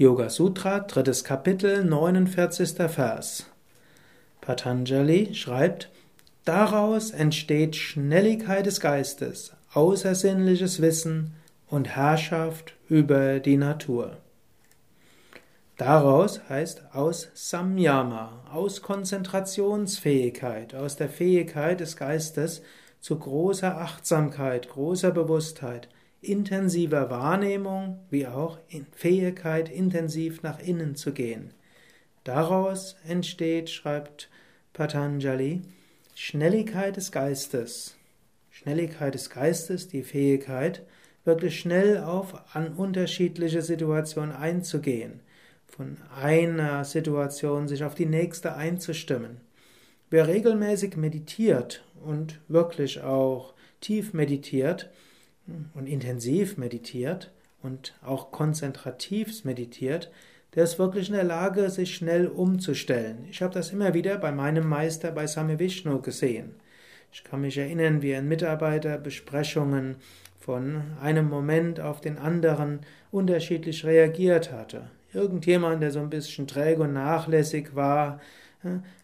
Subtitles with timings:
[0.00, 2.88] Yoga Sutra, drittes Kapitel, 49.
[2.88, 3.44] Vers.
[4.40, 5.90] Patanjali schreibt,
[6.46, 11.34] daraus entsteht Schnelligkeit des Geistes, außersinnliches Wissen
[11.68, 14.16] und Herrschaft über die Natur.
[15.76, 22.62] Daraus heißt aus Samyama, aus Konzentrationsfähigkeit, aus der Fähigkeit des Geistes
[23.02, 25.90] zu großer Achtsamkeit, großer Bewusstheit,
[26.22, 28.58] intensiver Wahrnehmung wie auch
[28.92, 31.52] Fähigkeit, intensiv nach innen zu gehen.
[32.24, 34.28] Daraus entsteht, schreibt
[34.72, 35.62] Patanjali,
[36.14, 37.96] Schnelligkeit des Geistes.
[38.50, 40.82] Schnelligkeit des Geistes, die Fähigkeit,
[41.24, 45.20] wirklich schnell auf an unterschiedliche Situationen einzugehen,
[45.66, 49.40] von einer Situation sich auf die nächste einzustimmen.
[50.10, 54.90] Wer regelmäßig meditiert und wirklich auch tief meditiert,
[55.74, 57.30] und intensiv meditiert
[57.62, 60.10] und auch konzentrativ meditiert,
[60.54, 63.24] der ist wirklich in der Lage, sich schnell umzustellen.
[63.30, 66.54] Ich habe das immer wieder bei meinem Meister, bei Same Vishnu gesehen.
[67.12, 69.96] Ich kann mich erinnern, wie ein Mitarbeiter Besprechungen
[70.38, 74.90] von einem Moment auf den anderen unterschiedlich reagiert hatte.
[75.12, 78.20] Irgendjemand, der so ein bisschen träge und nachlässig war,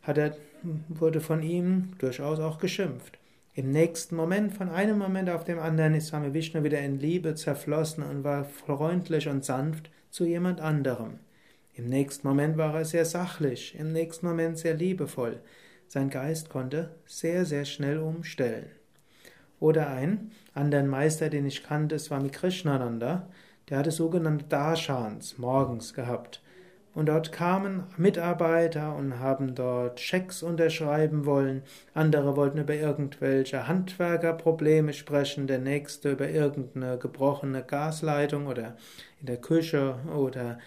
[0.02, 0.36] hat er,
[0.88, 3.15] wurde von ihm durchaus auch geschimpft.
[3.58, 7.34] Im nächsten Moment, von einem Moment auf dem anderen, ist Swami Vishnu wieder in Liebe
[7.34, 11.20] zerflossen und war freundlich und sanft zu jemand anderem.
[11.72, 15.40] Im nächsten Moment war er sehr sachlich, im nächsten Moment sehr liebevoll.
[15.88, 18.66] Sein Geist konnte sehr, sehr schnell umstellen.
[19.58, 23.26] Oder ein anderen Meister, den ich kannte, Swami Krishnananda,
[23.70, 26.42] der hatte sogenannte Darshans morgens gehabt.
[26.96, 31.62] Und dort kamen Mitarbeiter und haben dort Schecks unterschreiben wollen.
[31.92, 35.46] Andere wollten über irgendwelche Handwerkerprobleme sprechen.
[35.46, 38.76] Der nächste über irgendeine gebrochene Gasleitung oder
[39.20, 40.58] in der Küche oder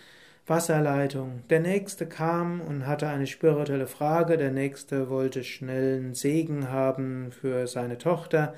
[0.45, 1.41] Wasserleitung.
[1.49, 4.38] Der nächste kam und hatte eine spirituelle Frage.
[4.38, 8.54] Der nächste wollte schnellen Segen haben für seine Tochter.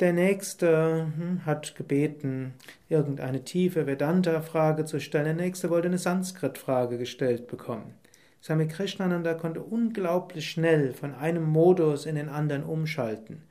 [0.00, 2.54] Der nächste hm, hat gebeten,
[2.88, 5.26] irgendeine tiefe Vedanta-Frage zu stellen.
[5.26, 7.94] Der nächste wollte eine Sanskrit-Frage gestellt bekommen.
[8.42, 13.42] Swami Krishnananda konnte unglaublich schnell von einem Modus in den anderen umschalten.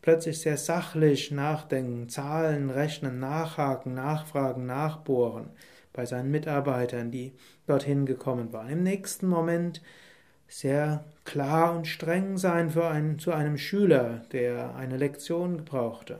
[0.00, 5.50] Plötzlich sehr sachlich nachdenken, Zahlen, Rechnen, nachhaken, nachfragen, nachbohren
[5.92, 7.32] bei seinen Mitarbeitern, die
[7.68, 8.70] dorthin gekommen waren.
[8.70, 9.80] Im nächsten Moment
[10.52, 16.18] sehr klar und streng sein für einen, zu einem Schüler, der eine Lektion brauchte.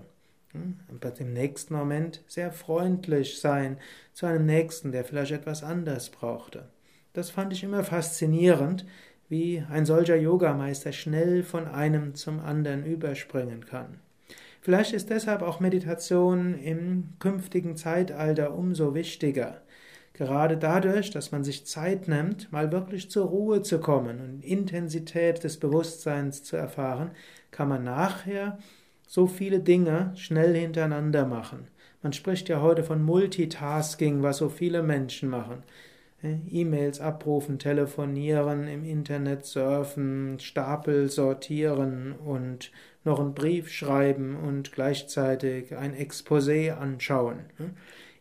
[0.53, 0.81] Hm?
[1.19, 3.77] Im nächsten Moment sehr freundlich sein
[4.15, 6.65] zu einem Nächsten, der vielleicht etwas anders brauchte.
[7.13, 8.87] Das fand ich immer faszinierend,
[9.29, 13.99] wie ein solcher Yogameister schnell von einem zum anderen überspringen kann.
[14.63, 19.61] Vielleicht ist deshalb auch Meditation im künftigen Zeitalter umso wichtiger.
[20.15, 25.43] Gerade dadurch, dass man sich Zeit nimmt, mal wirklich zur Ruhe zu kommen und Intensität
[25.43, 27.13] des Bewusstseins zu erfahren,
[27.51, 28.59] kann man nachher
[29.07, 31.69] so viele Dinge schnell hintereinander machen.
[32.03, 35.63] Man spricht ja heute von Multitasking, was so viele Menschen machen.
[36.51, 42.71] E-Mails abrufen, telefonieren, im Internet surfen, Stapel sortieren und
[43.05, 47.41] noch einen Brief schreiben und gleichzeitig ein Exposé anschauen.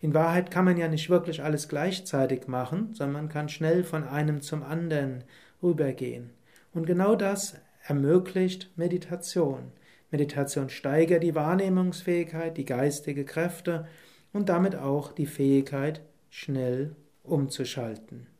[0.02, 4.04] In Wahrheit kann man ja nicht wirklich alles gleichzeitig machen, sondern man kann schnell von
[4.04, 5.24] einem zum anderen
[5.62, 6.32] rübergehen.
[6.74, 9.72] Und genau das ermöglicht Meditation.
[10.10, 13.88] Meditation steigert die Wahrnehmungsfähigkeit, die geistige Kräfte
[14.34, 18.31] und damit auch die Fähigkeit, schnell umzuschalten.